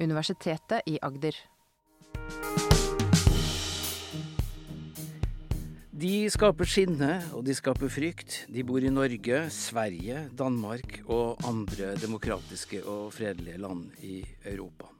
[0.00, 1.36] Universitetet i Agder.
[5.96, 8.42] De skaper skinne, og de skaper frykt.
[8.52, 14.90] De bor i Norge, Sverige, Danmark og andre demokratiske og fredelige land i Europa.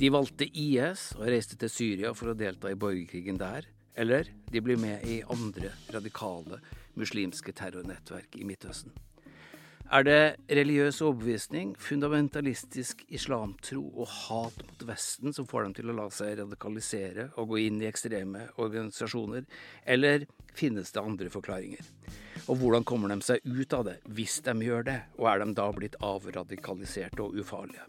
[0.00, 3.68] De valgte IS og reiste til Syria for å delta i borgerkrigen der.
[3.92, 6.62] Eller de blir med i andre radikale
[6.96, 8.96] muslimske terrornettverk i Midtøsten.
[9.92, 15.96] Er det religiøs overbevisning, fundamentalistisk islamtro og hat mot Vesten som får dem til å
[15.98, 19.44] la seg radikalisere og gå inn i ekstreme organisasjoner,
[19.84, 20.24] eller
[20.56, 21.84] finnes det andre forklaringer?
[22.46, 25.50] Og hvordan kommer de seg ut av det, hvis de gjør det, og er de
[25.60, 27.84] da blitt avradikaliserte og ufarlige?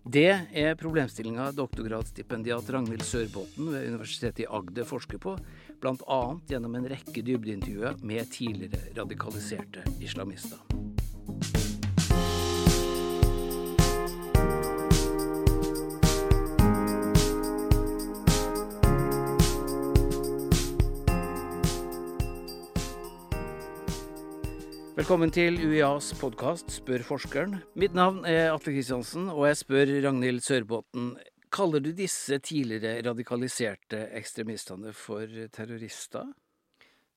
[0.00, 5.36] Det er problemstillinga doktorgradsstipendiat Ragnhild Sørbotn ved Universitetet i Agder forsker på,
[5.84, 6.22] bl.a.
[6.48, 10.64] gjennom en rekke dybdeintervjuer med tidligere radikaliserte islamister.
[24.94, 27.56] Velkommen til UiAs podkast Spør forskeren.
[27.74, 31.08] Mitt navn er Atle Kristiansen, og jeg spør Ragnhild Sørbotn.
[31.50, 36.30] Kaller du disse tidligere radikaliserte ekstremistene for terrorister?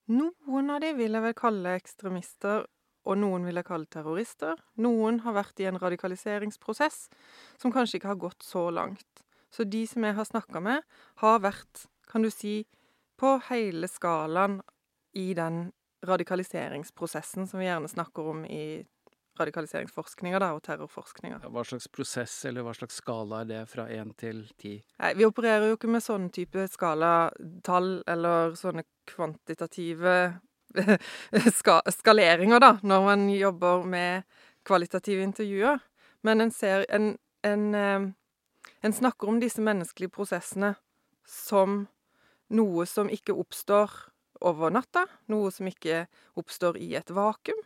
[0.10, 2.66] Noen av de vil jeg vel kalle ekstremister,
[3.06, 4.58] og noen vil jeg kalle terrorister.
[4.82, 7.04] Noen har vært i en radikaliseringsprosess
[7.62, 9.22] som kanskje ikke har gått så langt.
[9.54, 10.82] Så de som jeg har snakka med,
[11.22, 12.64] har vært, kan du si,
[13.22, 14.64] på hele skalaen
[15.14, 15.68] i den
[16.06, 18.86] radikaliseringsprosessen som vi gjerne snakker om i
[19.38, 21.40] radikaliseringsforskninga og terrorforskninga.
[21.54, 24.78] Hva slags prosess eller hva slags skala er det fra én til ti?
[25.16, 30.18] Vi opererer jo ikke med sånn type skalatall eller sånne kvantitative
[31.60, 34.24] ska skaleringer, da, når man jobber med
[34.68, 35.80] kvalitative intervjuer.
[36.26, 37.14] Men en ser en,
[37.46, 38.10] en, eh,
[38.82, 40.76] en snakker om disse menneskelige prosessene
[41.28, 41.86] som
[42.54, 43.92] noe som ikke oppstår
[44.46, 46.06] over natta, noe som ikke
[46.38, 47.60] oppstår i et vakuum,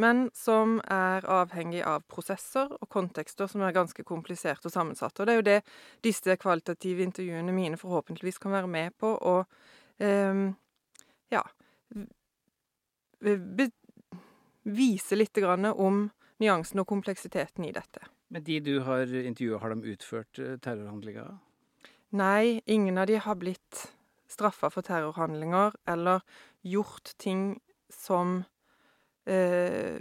[0.00, 5.22] men som er avhengig av prosesser og kontekster som er ganske kompliserte og sammensatte.
[5.22, 5.58] Og det er jo det
[6.06, 9.36] disse kvalitative intervjuene mine forhåpentligvis kan være med på å
[9.98, 10.46] eh,
[11.34, 11.44] ja
[14.62, 16.08] vise litt grann om
[16.40, 18.06] nyansen og kompleksiteten i dette.
[18.30, 21.38] Men de du har intervjua, har de utført eh, terrorhandlinger?
[22.16, 23.88] Nei, ingen av de har blitt
[24.30, 26.22] straffa for terrorhandlinger eller
[26.66, 27.58] gjort ting
[27.90, 28.44] som
[29.26, 29.98] eh,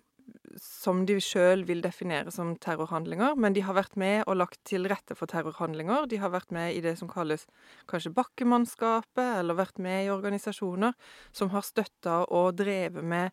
[0.60, 4.88] som de sjøl vil definere som terrorhandlinger, men de har vært med og lagt til
[4.90, 6.08] rette for terrorhandlinger.
[6.10, 7.46] De har vært med i det som kalles
[7.90, 10.96] kanskje bakkemannskapet, eller vært med i organisasjoner
[11.36, 13.32] som har støtta og drevet med,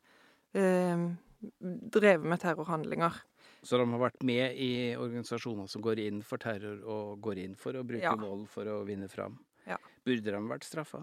[0.54, 1.08] eh,
[1.60, 3.22] drevet med terrorhandlinger.
[3.66, 7.56] Så de har vært med i organisasjoner som går inn for terror og går inn
[7.58, 8.14] for å bruke ja.
[8.14, 9.40] vold for å vinne fram?
[10.06, 11.02] Burde de vært straffa?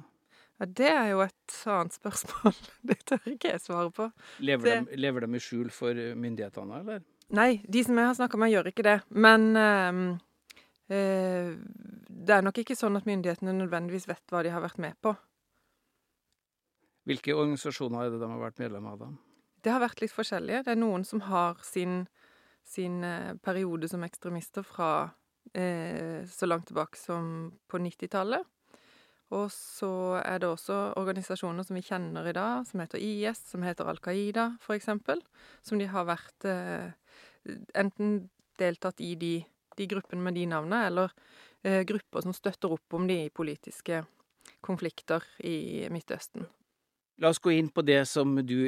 [0.62, 2.59] Ja, Det er jo et annet spørsmål.
[2.90, 4.09] Det tør ikke jeg svare på.
[4.40, 4.78] Lever, det...
[4.94, 7.03] de, lever de i skjul for myndighetene, eller?
[7.34, 8.97] Nei, de som jeg har snakka med, gjør ikke det.
[9.09, 10.02] Men øh,
[10.94, 11.53] øh,
[12.08, 15.16] det er nok ikke sånn at myndighetene nødvendigvis vet hva de har vært med på.
[17.09, 19.09] Hvilke organisasjoner er det de har vært medlem av, da?
[19.63, 20.63] Det har vært litt forskjellige.
[20.66, 22.03] Det er noen som har sin,
[22.68, 24.92] sin eh, periode som ekstremister fra
[25.56, 27.25] eh, så langt tilbake som
[27.72, 28.47] på 90-tallet.
[29.32, 33.64] Og så er det også organisasjoner som vi kjenner i dag, som heter IS, som
[33.66, 35.24] heter Al Qaida, eksempel.
[35.66, 36.92] Som de har vært eh,
[37.80, 38.30] enten
[38.60, 39.36] deltatt i de,
[39.78, 41.16] de, gruppene med de navnene, eller
[41.64, 44.04] eh, grupper som støtter opp om de politiske
[44.62, 46.46] konflikter i Midtøsten.
[47.22, 48.60] La oss gå inn på det som du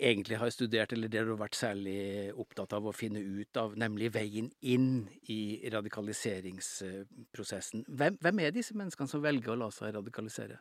[0.00, 3.76] egentlig har studert, eller det du har vært særlig opptatt av å finne ut av,
[3.78, 7.84] nemlig veien inn i radikaliseringsprosessen.
[7.88, 10.56] Hvem, hvem er disse menneskene som velger å la seg radikalisere?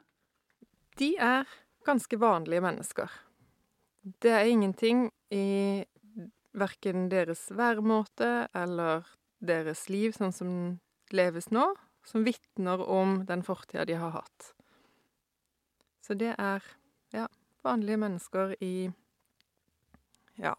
[1.00, 1.44] De er
[1.86, 3.10] ganske vanlige mennesker.
[4.22, 5.86] Det er ingenting i
[6.56, 9.04] verken deres væremåte eller
[9.46, 10.80] deres liv sånn som
[11.14, 11.76] leves nå,
[12.06, 14.56] som vitner om den fortida de har hatt.
[16.06, 16.62] Så det er,
[17.14, 17.26] ja,
[17.66, 18.92] vanlige mennesker i
[20.42, 20.54] ja.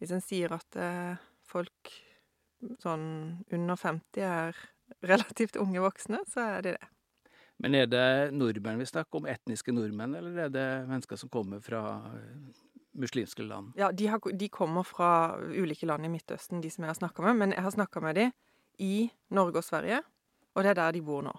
[0.00, 1.16] Hvis en sier at eh,
[1.46, 1.92] folk
[2.82, 3.06] sånn
[3.52, 4.60] under 50 er
[5.12, 6.92] relativt unge voksne, så er de det.
[7.62, 8.06] Men er det
[8.36, 11.82] nordmenn vi snakker om, etniske nordmenn, eller er det mennesker som kommer fra
[12.12, 12.50] eh,
[13.00, 13.72] muslimske land?
[13.80, 17.24] Ja, de, har, de kommer fra ulike land i Midtøsten, de som jeg har snakka
[17.24, 17.40] med.
[17.40, 18.30] Men jeg har snakka med de
[18.84, 20.02] i Norge og Sverige,
[20.52, 21.32] og det er der de bor nå.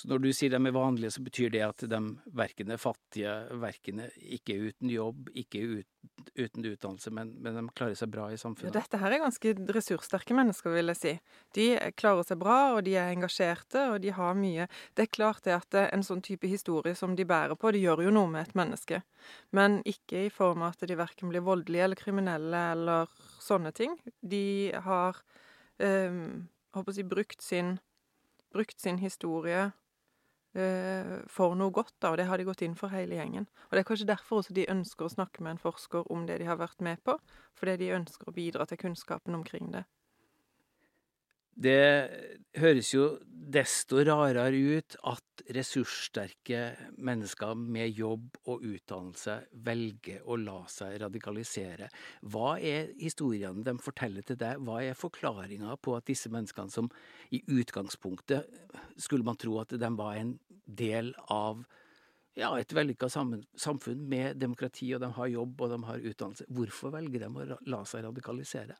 [0.00, 1.98] Så når du sier de er vanlige, så betyr det at de
[2.34, 5.90] verken er fattige, verken er ikke er uten jobb, ikke er ut,
[6.46, 8.76] uten utdannelse, men, men, de klarer seg bra i Ja, samfunnet?
[8.76, 11.14] dette her er ganske ressurssterke mennesker, vil jeg si.
[11.56, 11.66] De
[12.00, 15.56] klarer seg bra, og de er engasjerte, og de har mye Det er klart det
[15.56, 18.56] at en sånn type historie som de bærer på, det gjør jo noe med et
[18.58, 19.02] menneske.
[19.56, 23.98] Men ikke i form av at de verken blir voldelige eller kriminelle eller sånne ting.
[24.20, 25.20] De har
[25.80, 26.18] øh,
[26.76, 27.78] håper å si, brukt sin,
[28.54, 29.79] brukt sin historie eh,
[30.52, 33.46] for noe godt, da, og det har de gått inn for hele gjengen.
[33.68, 36.40] Og det er kanskje derfor også de ønsker å snakke med en forsker om det
[36.42, 37.14] de har vært med på,
[37.58, 39.84] fordi de ønsker å bidra til kunnskapen omkring det.
[41.60, 41.80] Det
[42.56, 43.10] høres jo
[43.50, 46.60] desto rarere ut at ressurssterke
[47.02, 49.36] mennesker med jobb og utdannelse
[49.66, 51.90] velger å la seg radikalisere.
[52.32, 54.62] Hva er historiene de forteller til deg?
[54.64, 56.90] Hva er forklaringa på at disse menneskene som
[57.34, 58.48] i utgangspunktet
[58.96, 61.64] skulle man tro at de var en del av
[62.38, 66.46] ja, et vellykka samfunn med demokrati, og de har jobb og de har utdannelse.
[66.48, 68.78] Hvorfor velger de å la seg radikalisere?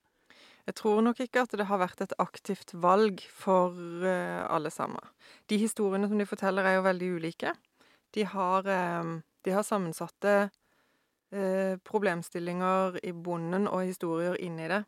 [0.71, 5.03] Jeg tror nok ikke at det har vært et aktivt valg for uh, alle sammen.
[5.51, 7.55] De historiene som de forteller, er jo veldig ulike.
[8.15, 10.35] De har, uh, de har sammensatte
[11.35, 14.85] uh, problemstillinger i bonden og historier inni det.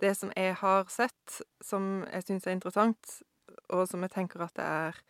[0.00, 3.18] Det som jeg har sett, som jeg syns er interessant,
[3.68, 5.02] og som jeg tenker at det er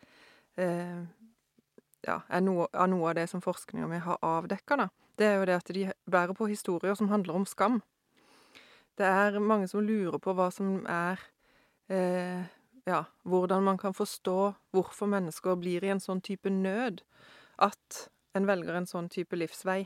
[2.03, 4.89] ja, er noe, av noe av det som forskninga mi har avdekka,
[5.21, 7.79] det er jo det at de bærer på historier som handler om skam.
[8.99, 11.21] Det er mange som lurer på hva som er
[11.93, 12.47] eh,
[12.89, 14.39] Ja, hvordan man kan forstå
[14.73, 17.03] hvorfor mennesker blir i en sånn type nød
[17.61, 19.83] at en velger en sånn type livsvei.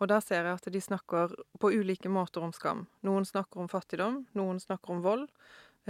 [0.00, 2.86] Og da ser jeg at de snakker på ulike måter om skam.
[3.04, 5.26] Noen snakker om fattigdom, noen snakker om vold.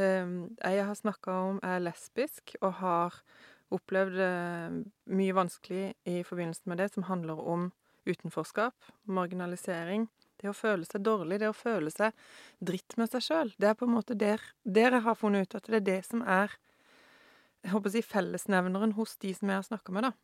[0.00, 0.32] Eh,
[0.64, 3.20] jeg har snakka om er lesbisk og har
[3.70, 4.80] opplevd eh,
[5.14, 7.68] mye vanskelig i forbindelse med det som handler om
[8.08, 8.74] utenforskap,
[9.06, 10.08] marginalisering,
[10.40, 12.16] det å føle seg dårlig, det å føle seg
[12.58, 15.60] dritt med seg sjøl, det er på en måte der, der jeg har funnet ut
[15.60, 16.56] at det er det som er
[17.60, 20.14] jeg håper å si fellesnevneren hos de som jeg har snakka med, da.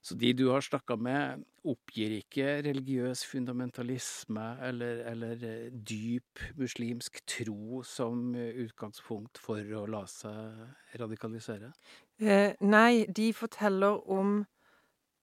[0.00, 7.82] Så de du har snakka med, oppgir ikke religiøs fundamentalisme eller, eller, dyp muslimsk tro
[7.84, 11.68] som utgangspunkt for å la seg radikalisere?
[12.16, 14.40] Eh, nei, de forteller om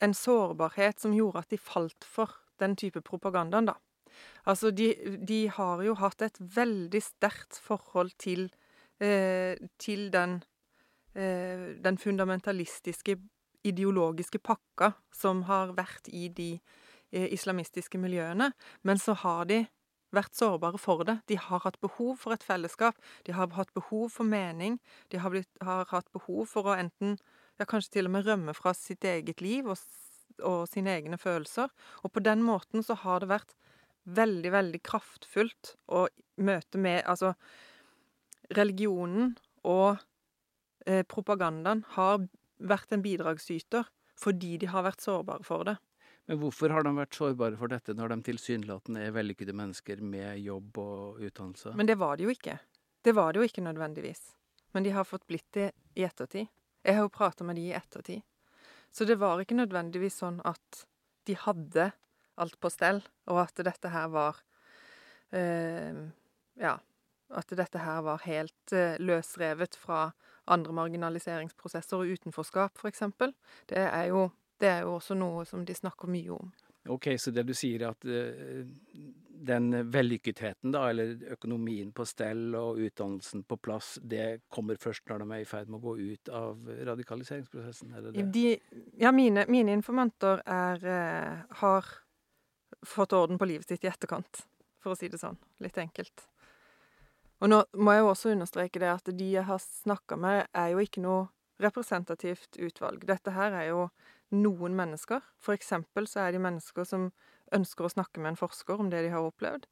[0.01, 3.79] en sårbarhet som gjorde at de falt for den type propagandaen, da.
[4.47, 4.93] Altså, de,
[5.27, 8.49] de har jo hatt et veldig sterkt forhold til,
[9.03, 10.41] eh, til den,
[11.15, 13.17] eh, den fundamentalistiske,
[13.67, 16.59] ideologiske pakka som har vært i de
[17.11, 18.53] eh, islamistiske miljøene.
[18.83, 19.65] Men så har de
[20.15, 21.19] vært sårbare for det.
[21.27, 22.97] De har hatt behov for et fellesskap.
[23.27, 24.79] De har hatt behov for mening.
[25.11, 27.17] De har, blitt, har hatt behov for å enten,
[27.59, 29.81] ja, kanskje til og med rømme fra sitt eget liv og,
[30.43, 31.73] og sine egne følelser.
[32.03, 33.57] Og på den måten så har det vært
[34.07, 36.07] veldig, veldig kraftfullt å
[36.37, 37.33] møte med Altså,
[38.55, 39.35] religionen
[39.67, 39.97] og
[40.87, 42.23] eh, propagandaen har
[42.57, 45.75] vært en bidragsyter fordi de har vært sårbare for det.
[46.27, 50.41] Men hvorfor har de vært sårbare for dette, når de tilsynelatende er vellykkede mennesker med
[50.43, 51.75] jobb og utdannelse?
[51.77, 52.57] Men det var det jo ikke.
[53.05, 54.23] Det var det jo ikke nødvendigvis.
[54.75, 56.49] Men de har fått blitt det i ettertid.
[56.83, 58.25] Jeg har jo prata med de i ettertid.
[58.91, 60.83] Så det var ikke nødvendigvis sånn at
[61.27, 61.91] de hadde
[62.37, 63.01] alt på stell,
[63.31, 64.43] og at dette her var
[65.35, 66.05] eh,
[66.57, 66.77] Ja,
[67.37, 70.11] at dette her var helt eh, løsrevet fra
[70.47, 73.33] andre marginaliseringsprosesser og utenforskap, for eksempel.
[73.69, 76.51] Det er jo det er jo også noe som de snakker mye om.
[76.87, 78.63] Ok, så det du sier er at eh,
[79.47, 85.23] den vellykketheten, da, eller økonomien på stell og utdannelsen på plass, det kommer først når
[85.23, 87.93] de er i ferd med å gå ut av radikaliseringsprosessen?
[87.93, 88.25] Er det det?
[88.33, 91.91] De, ja, mine, mine informanter er, uh, har
[92.85, 94.43] fått orden på livet sitt i etterkant,
[94.83, 95.37] for å si det sånn.
[95.63, 96.27] Litt enkelt.
[97.41, 100.73] Og nå må jeg jo også understreke det at de jeg har snakka med, er
[100.73, 101.27] jo ikke noe
[101.61, 103.05] representativt utvalg.
[103.09, 103.87] Dette her er jo
[104.33, 105.21] noen mennesker.
[105.41, 107.11] For eksempel så er de mennesker som
[107.55, 109.67] ønsker å snakke med en forsker om det de har opplevd.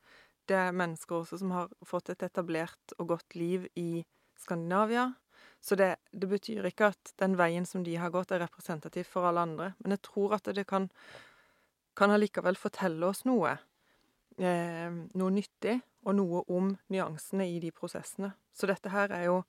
[0.45, 4.05] Det er mennesker også som har fått et etablert og godt liv i
[4.39, 5.11] Skandinavia.
[5.59, 9.25] Så det, det betyr ikke at den veien som de har gått, er representativ for
[9.25, 9.71] alle andre.
[9.81, 10.91] Men jeg tror at det kan,
[11.95, 13.55] kan allikevel fortelle oss noe.
[14.37, 18.33] Eh, noe nyttig, og noe om nyansene i de prosessene.
[18.53, 19.43] Så dette her er jo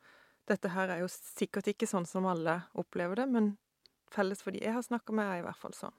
[0.47, 3.57] her er jo sikkert ikke sånn som alle opplever det, men
[4.15, 5.97] felles for de jeg har snakka med, er i hvert fall sånn.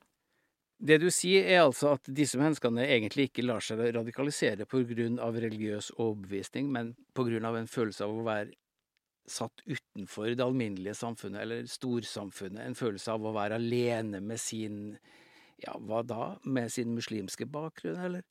[0.78, 4.86] Det du sier, er altså at disse menneskene egentlig ikke lar seg radikalisere pga.
[4.86, 7.58] religiøs overbevisning, men pga.
[7.58, 8.54] en følelse av å være
[9.28, 12.64] satt utenfor det alminnelige samfunnet, eller storsamfunnet.
[12.64, 14.98] En følelse av å være alene med sin
[15.64, 16.36] ja, hva da?
[16.44, 18.26] Med sin muslimske bakgrunn, eller?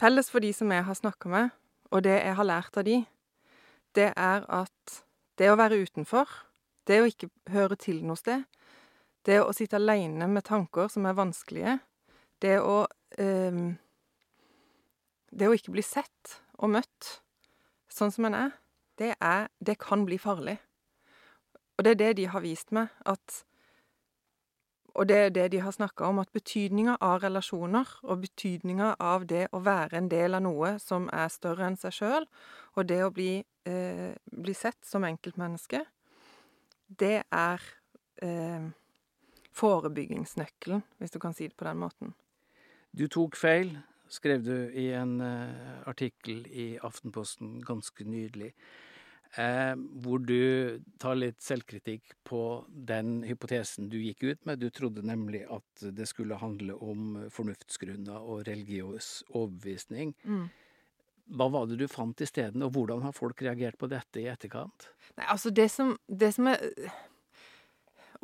[0.00, 1.54] Felles for de som jeg har snakka med,
[1.90, 3.00] og det jeg har lært av de,
[3.96, 4.98] det er at
[5.40, 6.28] det å være utenfor,
[6.86, 8.44] det å ikke høre til noe sted,
[9.26, 11.78] det å sitte aleine med tanker som er vanskelige,
[12.44, 12.84] det å
[13.18, 13.74] eh,
[15.36, 17.08] Det å ikke bli sett og møtt
[17.92, 18.52] sånn som en er,
[18.96, 20.58] det er Det kan bli farlig.
[21.76, 23.44] Og det er det de har vist meg, at
[24.96, 29.26] Og det er det de har snakka om, at betydninga av relasjoner, og betydninga av
[29.28, 32.28] det å være en del av noe som er større enn seg sjøl,
[32.76, 35.82] og det å bli, eh, bli sett som enkeltmenneske,
[36.88, 37.60] det er
[38.22, 38.70] eh,
[39.52, 42.14] forebyggingsnøkkelen, hvis du kan si det på den måten.
[42.96, 43.76] Du tok feil,
[44.08, 48.52] skrev du i en uh, artikkel i Aftenposten ganske nydelig,
[49.40, 54.60] eh, hvor du tar litt selvkritikk på den hypotesen du gikk ut med.
[54.60, 60.14] Du trodde nemlig at det skulle handle om fornuftsgrunner og religiøs overbevisning.
[60.24, 60.46] Mm.
[61.36, 64.90] Hva var det du fant isteden, og hvordan har folk reagert på dette i etterkant?
[65.18, 66.62] Nei, altså det som, det som er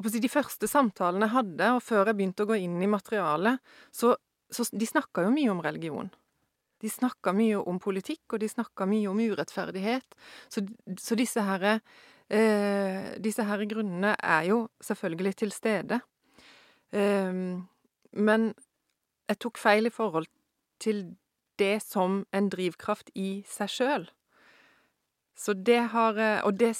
[0.03, 3.59] De første samtalene jeg hadde, og før jeg begynte å gå inn i materialet,
[3.91, 4.15] så,
[4.51, 6.13] så de snakka jo mye om religion.
[6.83, 10.17] De snakka mye om politikk, og de snakka mye om urettferdighet.
[10.51, 10.65] Så,
[10.99, 11.67] så disse, her,
[12.29, 16.01] eh, disse her grunnene er jo selvfølgelig til stede.
[16.93, 17.33] Eh,
[18.13, 18.49] men
[19.31, 20.27] jeg tok feil i forhold
[20.83, 21.05] til
[21.61, 24.11] det som en drivkraft i seg sjøl.
[25.39, 26.75] Så det har eh, Og det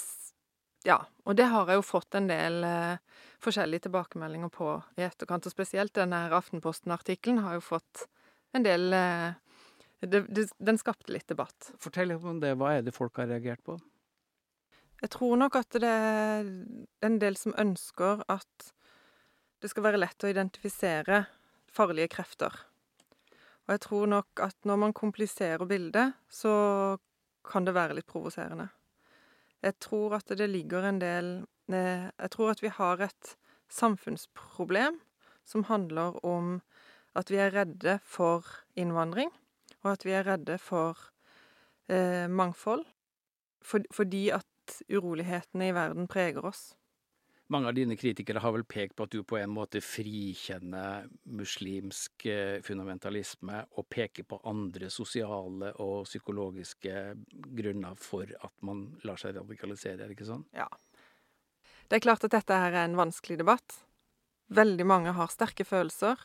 [0.83, 2.99] ja, og det har jeg jo fått en del eh,
[3.43, 5.47] forskjellige tilbakemeldinger på i etterkant.
[5.47, 8.03] Og spesielt denne Aftenposten-artikkelen har jo fått
[8.51, 9.31] en del eh,
[10.09, 11.71] det, det, Den skapte litt debatt.
[11.81, 12.55] Fortell om det.
[12.59, 13.77] Hva er det folk har reagert på?
[15.03, 16.49] Jeg tror nok at det er
[17.03, 18.69] en del som ønsker at
[19.63, 21.25] det skal være lett å identifisere
[21.71, 22.53] farlige krefter.
[23.63, 26.53] Og jeg tror nok at når man kompliserer bildet, så
[27.47, 28.69] kan det være litt provoserende.
[29.63, 31.33] Jeg tror at det ligger en del
[31.71, 33.35] Jeg tror at vi har et
[33.71, 34.97] samfunnsproblem
[35.47, 36.57] som handler om
[37.15, 38.43] at vi er redde for
[38.75, 39.31] innvandring,
[39.83, 40.99] og at vi er redde for
[41.91, 42.85] eh, mangfold.
[43.63, 44.47] For, fordi at
[44.91, 46.71] urolighetene i verden preger oss.
[47.51, 52.25] Mange av dine kritikere har vel pekt på at du på en måte frikjenner muslimsk
[52.31, 57.03] eh, fundamentalisme og peker på andre sosiale og psykologiske
[57.59, 60.47] grunner for at man lar seg radikalisere, er det ikke sånn?
[60.55, 60.69] Ja.
[61.91, 63.83] Det er klart at dette her er en vanskelig debatt.
[64.53, 66.23] Veldig mange har sterke følelser.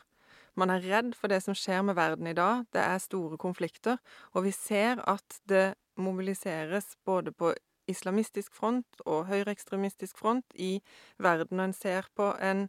[0.55, 2.65] Man er redd for det som skjer med verden i dag.
[2.73, 3.99] Det er store konflikter.
[4.33, 7.53] Og vi ser at det mobiliseres både på
[7.89, 10.77] islamistisk front og høyreekstremistisk front i
[11.17, 12.67] verden, og en ser på en,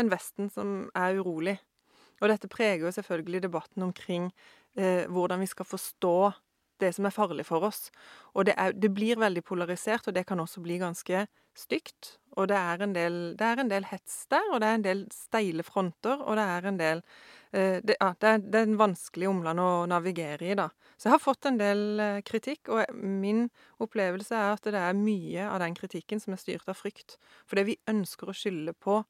[0.00, 1.58] en, Vesten som er urolig.
[2.22, 4.30] Og dette preger jo selvfølgelig debatten omkring
[4.78, 6.16] eh, hvordan vi skal forstå
[6.80, 7.90] det som er farlig for oss.
[8.34, 11.26] Og det, er, det, blir veldig polarisert, og det kan også bli ganske
[11.58, 12.16] stygt.
[12.38, 15.02] Og det er del, det er en del hets der, og det er en del
[15.12, 17.02] steile fronter, og det er en del
[17.52, 20.70] eh, det, ja, det, er, det, er, en vanskelig omland å navigere i, da.
[20.96, 23.44] Så jeg har fått en del eh, kritikk, og min
[23.84, 27.18] opplevelse er at det er mye av den kritikken som er styrt av frykt.
[27.50, 29.02] Fordi vi ønsker å skylde på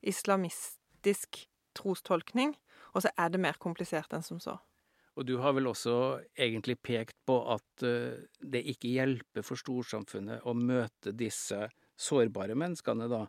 [0.00, 1.44] islamistisk
[1.76, 2.56] trostolkning,
[2.94, 4.56] og så er det mer komplisert enn som så.
[5.18, 5.94] Og du har vel også
[6.38, 11.66] egentlig pekt på at uh, det ikke hjelper for storsamfunnet å møte disse
[12.00, 13.24] sårbare menneskene, da,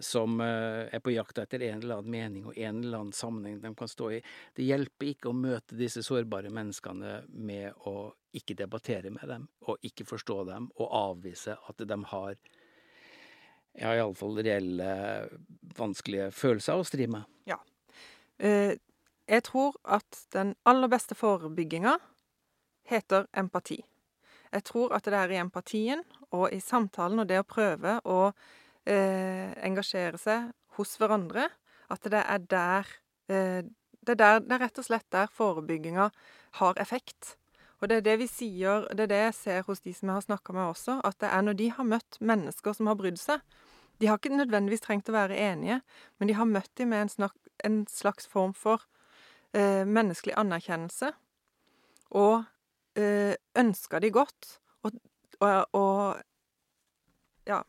[0.00, 3.58] som uh, er på jakt etter en eller annen mening og en eller annen sammenheng
[3.62, 4.20] de kan stå i.
[4.54, 9.84] Det hjelper ikke å møte disse sårbare menneskene med å ikke debattere med dem, og
[9.84, 12.36] ikke forstå dem, og avvise at de har
[13.78, 14.92] ja, iallfall reelle
[15.78, 17.26] vanskelige følelser å stri med.
[17.48, 17.58] Ja.
[18.38, 18.76] Uh,
[19.28, 21.98] jeg tror at den aller beste forebygginga
[22.88, 23.82] heter empati.
[24.52, 28.20] Jeg tror at det er i empatien og i samtalen og det å prøve å
[28.88, 31.48] eh, engasjere seg hos hverandre,
[31.92, 32.94] at det er der
[33.32, 33.60] eh,
[34.08, 36.08] det, er der, det er rett og slett der forebygginga
[36.60, 37.36] har effekt.
[37.78, 40.18] Og det er det vi sier, det er det jeg ser hos de som jeg
[40.18, 43.20] har snakka med også, at det er når de har møtt mennesker som har brydd
[43.20, 43.42] seg.
[43.98, 45.80] De har ikke nødvendigvis trengt å være enige,
[46.18, 47.34] men de har møtt dem med en, snak,
[47.66, 48.86] en slags form for
[49.54, 51.12] eh, menneskelig anerkjennelse,
[52.18, 52.48] og
[52.98, 54.58] ønsker de godt.
[54.86, 54.96] Og,
[55.40, 56.22] og, og,
[57.48, 57.62] ja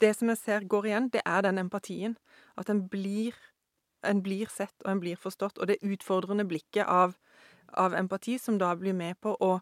[0.00, 2.16] Det som jeg ser går igjen, det er den empatien.
[2.60, 3.36] At en blir,
[4.04, 5.58] en blir sett, og en blir forstått.
[5.58, 7.16] Og det utfordrende blikket av,
[7.72, 9.52] av empati som da blir med på å,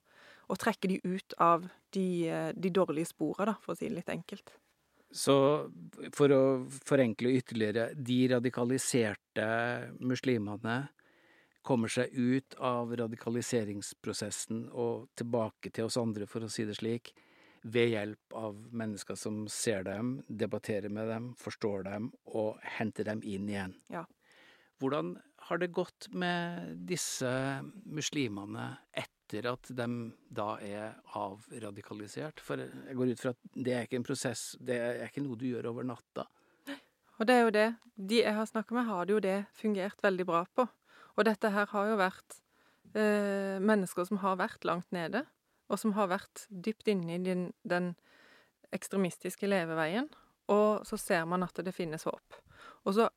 [0.49, 4.01] og trekke de ut av de, eh, de dårlige spora, da, for å si det
[4.01, 4.57] litt enkelt.
[5.15, 5.35] Så
[6.13, 6.43] for å
[6.85, 9.47] forenkle ytterligere, de radikaliserte
[10.05, 10.83] muslimene
[11.63, 17.13] kommer seg ut av radikaliseringsprosessen og tilbake til oss andre, for å si det slik,
[17.63, 23.23] ved hjelp av mennesker som ser dem, debatterer med dem, forstår dem og henter dem
[23.27, 23.75] inn igjen.
[23.93, 24.05] Ja.
[24.79, 25.17] Hvordan
[25.49, 27.31] har det gått med disse
[27.85, 29.89] muslimene etter at de
[30.31, 32.41] da er avradikalisert?
[32.45, 35.39] For jeg går ut fra at det er ikke en prosess, det er ikke noe
[35.41, 36.29] du gjør over natta.
[37.19, 37.69] Og det er jo det.
[37.99, 40.69] De jeg har snakka med, har det jo det fungert veldig bra på.
[41.19, 42.39] Og dette her har jo vært
[42.95, 45.25] eh, mennesker som har vært langt nede,
[45.69, 47.93] og som har vært dypt inne i den, den
[48.75, 50.07] ekstremistiske leveveien.
[50.49, 52.39] Og så ser man at det finnes håp.
[52.87, 53.09] Og så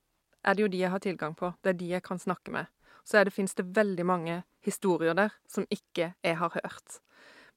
[0.41, 1.53] er det jo de jeg har tilgang på.
[1.61, 2.67] Det er de jeg kan snakke med.
[3.05, 6.99] Så det, finnes det veldig mange historier der som ikke jeg har hørt.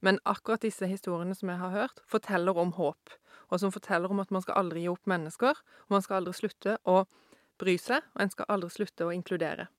[0.01, 3.13] Men akkurat disse historiene som jeg har hørt, forteller om håp.
[3.49, 6.33] Og som forteller om at man skal aldri gi opp mennesker, og man skal aldri
[6.37, 7.03] slutte å
[7.61, 9.69] bry seg, og en skal aldri slutte å inkludere.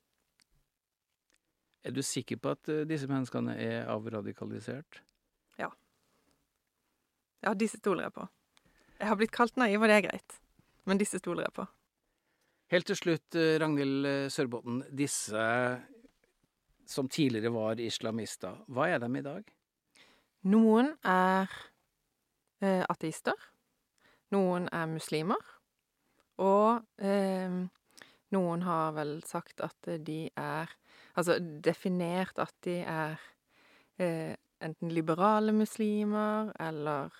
[1.84, 5.00] Er du sikker på at eh, disse menneskene er avradikalisert?
[5.60, 5.70] Ja.
[7.44, 8.28] Ja, disse stoler jeg på.
[8.96, 10.38] Jeg har blitt kalt naiv, og det er greit.
[10.86, 11.66] Men disse stoler jeg på.
[12.72, 14.80] Helt til slutt, eh, Ragnhild eh, Sørbotn.
[14.96, 15.44] Disse
[16.86, 19.48] som tidligere var islamister, hva er de i dag?
[20.46, 21.50] Noen er
[22.62, 23.38] eh, ateister.
[24.34, 25.42] Noen er muslimer.
[26.42, 27.56] Og eh,
[28.34, 30.70] noen har vel sagt at de er
[31.16, 33.16] Altså definert at de er
[33.98, 37.14] eh, enten liberale muslimer eller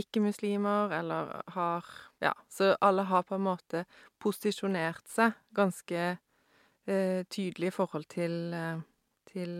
[0.00, 1.84] ikke-muslimer, eller har
[2.20, 3.84] Ja, så alle har på en måte
[4.18, 6.00] posisjonert seg ganske
[6.86, 8.80] eh, tydelig i forhold til, eh,
[9.28, 9.52] til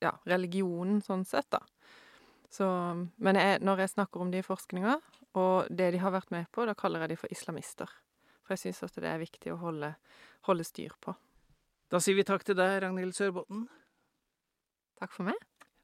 [0.00, 1.60] ja, religionen sånn sett, da.
[2.50, 2.66] Så,
[3.16, 4.96] men jeg, når jeg snakker om de i forskninga,
[5.38, 7.90] og det de har vært med på, da kaller jeg de for islamister.
[8.42, 9.92] For jeg syns at det er viktig å holde,
[10.48, 11.14] holde styr på.
[11.90, 13.64] Da sier vi takk til deg, Ragnhild Sørbotn.
[15.00, 15.38] Takk for meg.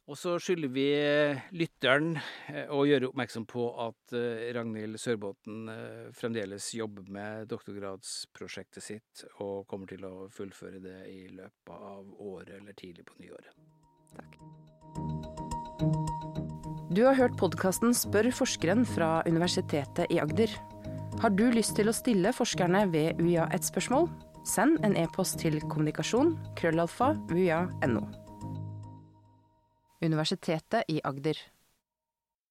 [0.06, 2.12] Og så skylder vi eh, lytteren
[2.52, 5.66] eh, å gjøre oppmerksom på at eh, Ragnhild Sørbotn
[6.14, 12.54] fremdeles jobber med doktorgradsprosjektet sitt, og kommer til å fullføre det i løpet av året
[12.60, 13.50] eller tidlig på nyåret.
[14.14, 14.38] Takk.
[16.94, 20.54] Du har hørt podkasten Spør forskeren fra Universitetet i Agder.
[21.18, 24.06] Har du lyst til å stille forskerne ved UiA et spørsmål?
[24.46, 28.04] Send en e-post til kommunikasjon krøllalfa uia.no.
[30.06, 31.40] Universitetet i Agder.